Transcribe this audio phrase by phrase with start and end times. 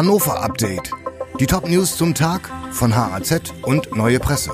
[0.00, 0.90] Hannover Update.
[1.38, 4.50] Die Top-News zum Tag von HAZ und Neue Presse.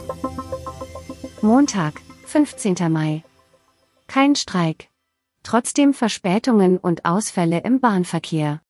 [1.40, 2.74] Montag, 15.
[2.90, 3.22] Mai.
[4.08, 4.88] Kein Streik.
[5.44, 8.60] Trotzdem Verspätungen und Ausfälle im Bahnverkehr.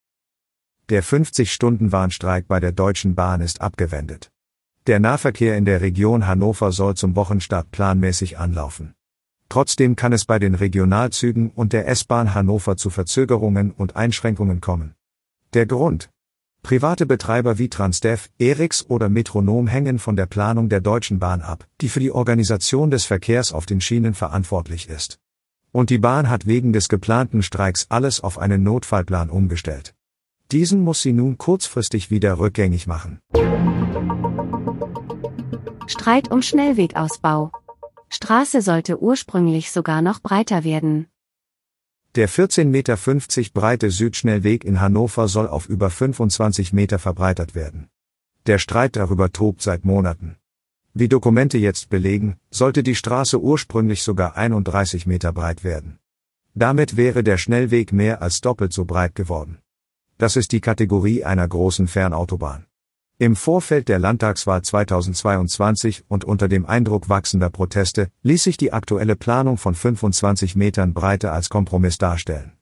[0.90, 4.30] Der 50-Stunden-Warnstreik bei der Deutschen Bahn ist abgewendet.
[4.86, 8.92] Der Nahverkehr in der Region Hannover soll zum Wochenstart planmäßig anlaufen.
[9.48, 14.94] Trotzdem kann es bei den Regionalzügen und der S-Bahn Hannover zu Verzögerungen und Einschränkungen kommen.
[15.54, 16.10] Der Grund?
[16.66, 21.64] Private Betreiber wie Transdev, Erix oder Metronom hängen von der Planung der Deutschen Bahn ab,
[21.80, 25.20] die für die Organisation des Verkehrs auf den Schienen verantwortlich ist.
[25.70, 29.94] Und die Bahn hat wegen des geplanten Streiks alles auf einen Notfallplan umgestellt.
[30.50, 33.20] Diesen muss sie nun kurzfristig wieder rückgängig machen.
[35.86, 37.52] Streit um Schnellwegausbau.
[38.08, 41.06] Straße sollte ursprünglich sogar noch breiter werden.
[42.16, 42.96] Der 14,50 Meter
[43.52, 47.90] breite Südschnellweg in Hannover soll auf über 25 Meter verbreitert werden.
[48.46, 50.36] Der Streit darüber tobt seit Monaten.
[50.94, 55.98] Wie Dokumente jetzt belegen, sollte die Straße ursprünglich sogar 31 Meter breit werden.
[56.54, 59.58] Damit wäre der Schnellweg mehr als doppelt so breit geworden.
[60.16, 62.64] Das ist die Kategorie einer großen Fernautobahn.
[63.18, 69.16] Im Vorfeld der Landtagswahl 2022 und unter dem Eindruck wachsender Proteste ließ sich die aktuelle
[69.16, 72.52] Planung von 25 Metern Breite als Kompromiss darstellen.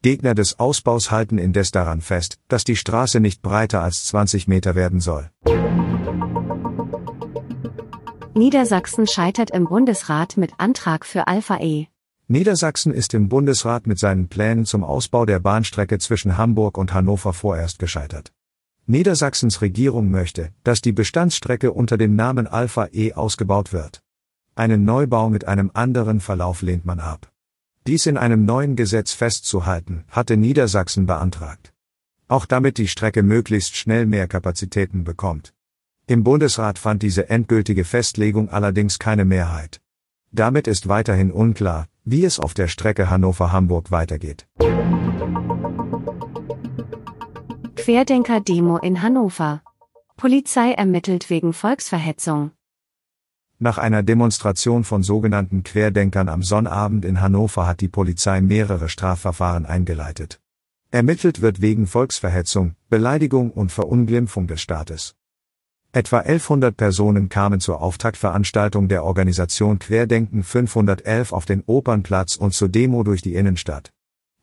[0.00, 4.74] Gegner des Ausbaus halten indes daran fest, dass die Straße nicht breiter als 20 Meter
[4.74, 5.30] werden soll.
[8.32, 11.88] Niedersachsen scheitert im Bundesrat mit Antrag für Alpha E.
[12.28, 17.34] Niedersachsen ist im Bundesrat mit seinen Plänen zum Ausbau der Bahnstrecke zwischen Hamburg und Hannover
[17.34, 18.32] vorerst gescheitert.
[18.90, 24.02] Niedersachsens Regierung möchte, dass die Bestandsstrecke unter dem Namen Alpha E ausgebaut wird.
[24.54, 27.30] Einen Neubau mit einem anderen Verlauf lehnt man ab.
[27.86, 31.74] Dies in einem neuen Gesetz festzuhalten, hatte Niedersachsen beantragt.
[32.28, 35.52] Auch damit die Strecke möglichst schnell mehr Kapazitäten bekommt.
[36.06, 39.82] Im Bundesrat fand diese endgültige Festlegung allerdings keine Mehrheit.
[40.32, 44.46] Damit ist weiterhin unklar, wie es auf der Strecke Hannover-Hamburg weitergeht.
[47.88, 49.62] Querdenker-Demo in Hannover.
[50.18, 52.50] Polizei ermittelt wegen Volksverhetzung.
[53.58, 59.64] Nach einer Demonstration von sogenannten Querdenkern am Sonnabend in Hannover hat die Polizei mehrere Strafverfahren
[59.64, 60.38] eingeleitet.
[60.90, 65.14] Ermittelt wird wegen Volksverhetzung, Beleidigung und Verunglimpfung des Staates.
[65.90, 72.68] Etwa 1100 Personen kamen zur Auftaktveranstaltung der Organisation Querdenken 511 auf den Opernplatz und zur
[72.68, 73.94] Demo durch die Innenstadt.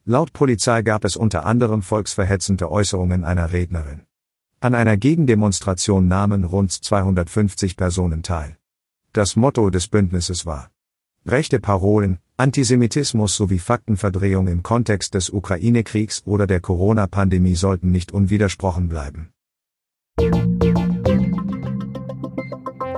[0.07, 4.01] Laut Polizei gab es unter anderem volksverhetzende Äußerungen einer Rednerin.
[4.59, 8.55] An einer Gegendemonstration nahmen rund 250 Personen teil.
[9.13, 10.69] Das Motto des Bündnisses war
[11.25, 18.87] Rechte Parolen, Antisemitismus sowie Faktenverdrehung im Kontext des Ukraine-Kriegs oder der Corona-Pandemie sollten nicht unwidersprochen
[18.87, 19.31] bleiben.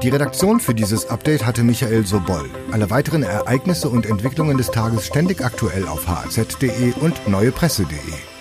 [0.04, 2.48] Die Redaktion für dieses Update hatte Michael Sobol.
[2.72, 8.37] Alle weiteren Ereignisse und Entwicklungen des Tages ständig aktuell auf hz.de und neuepresse.de.